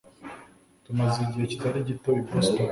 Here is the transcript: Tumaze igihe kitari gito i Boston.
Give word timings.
Tumaze 0.85 1.17
igihe 1.25 1.45
kitari 1.51 1.79
gito 1.87 2.09
i 2.21 2.23
Boston. 2.29 2.69